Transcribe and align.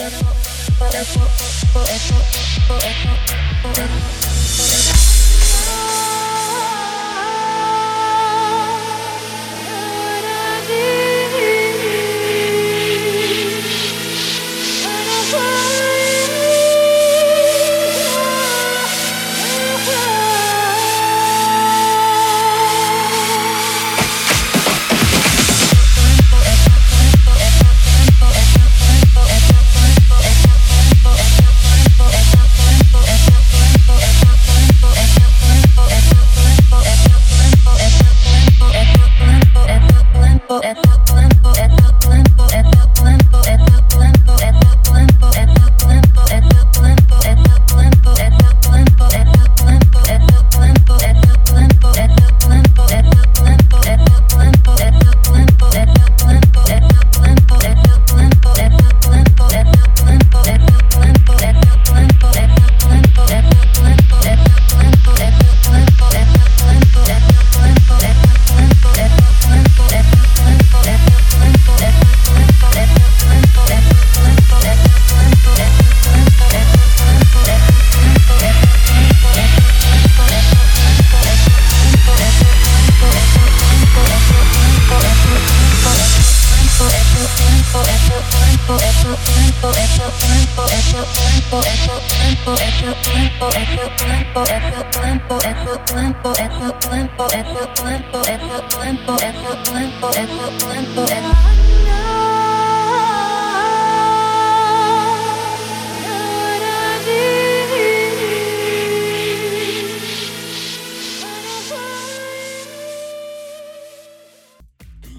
Por 0.00 0.08
eso, 0.08 0.24
por 0.78 0.94
eso, 0.94 1.20
por 1.74 1.82
eso, 1.84 2.14
por 2.66 2.78
eso, 2.78 3.10
por 3.62 3.78
eso. 3.78 4.99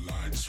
Lights 0.08 0.48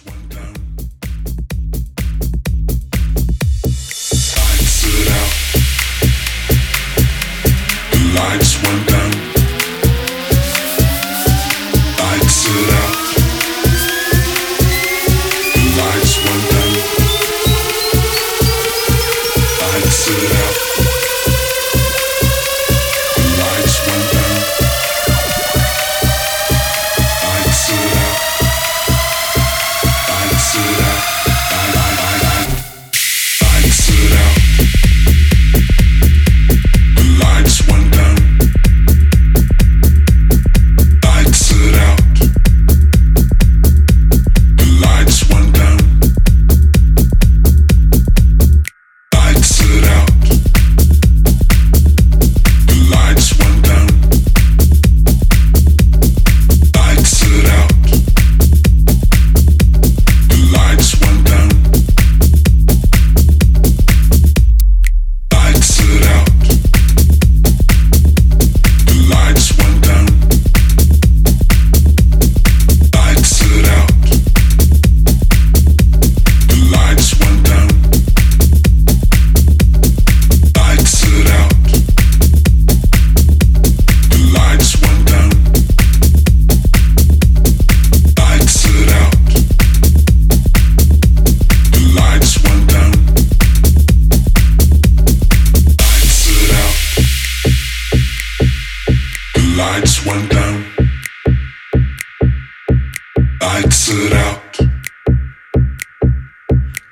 lights 103.53 103.91
are 103.91 104.15
out. 104.15 104.57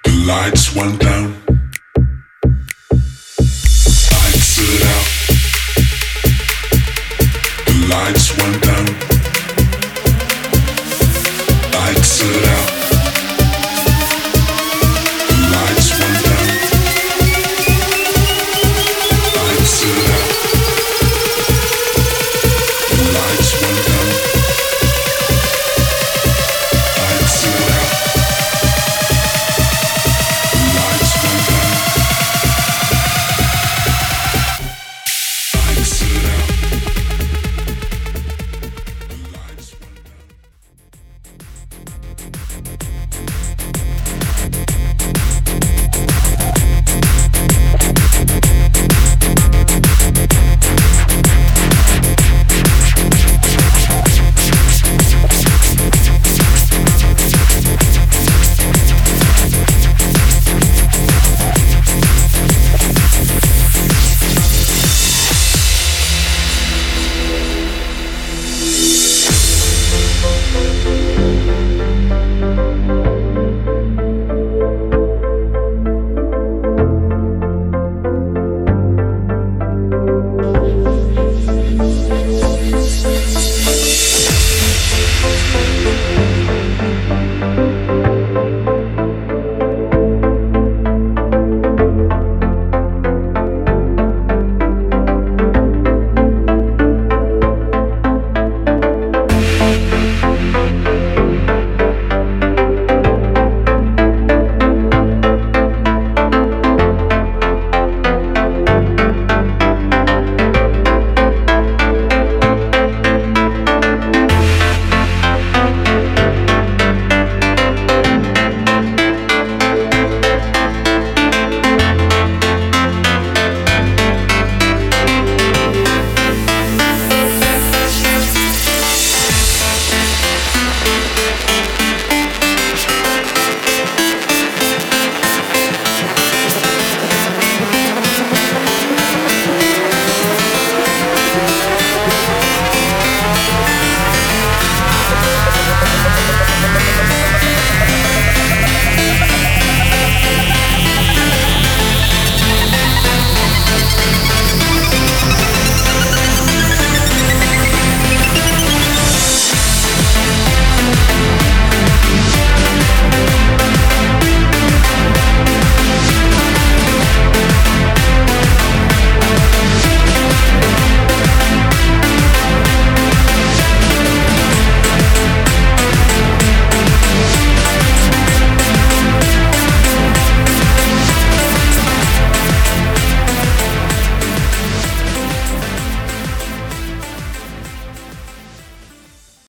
The 0.04 0.12
lights 0.26 0.74
went 0.74 1.00
down. 1.00 1.34
Lights 4.12 4.58
are 4.64 4.82
out. 4.94 5.08
The 7.66 7.74
lights 7.88 8.26
went 8.36 8.62
down. 8.62 9.19